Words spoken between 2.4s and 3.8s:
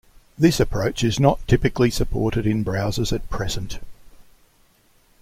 in browsers at present.